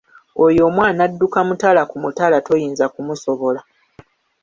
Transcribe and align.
Oyo 0.45 0.61
omwana 0.69 0.99
adduka 1.07 1.39
mutala 1.47 1.81
ku 1.89 1.95
mutala 2.03 2.37
toyinza 2.45 2.85
kumusobola. 2.93 3.59